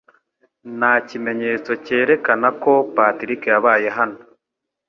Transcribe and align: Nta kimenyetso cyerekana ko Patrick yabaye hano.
Nta 0.77 0.93
kimenyetso 1.07 1.71
cyerekana 1.85 2.47
ko 2.63 2.73
Patrick 2.95 3.41
yabaye 3.51 3.87
hano. 3.97 4.19